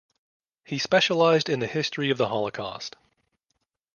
[0.65, 2.95] He specialised in the history of the Holocaust.